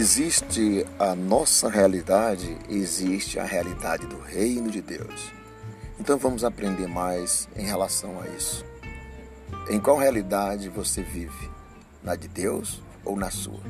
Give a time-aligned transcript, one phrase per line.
[0.00, 5.30] Existe a nossa realidade e existe a realidade do reino de Deus.
[5.98, 8.64] Então vamos aprender mais em relação a isso.
[9.68, 11.50] Em qual realidade você vive?
[12.02, 13.60] Na de Deus ou na sua?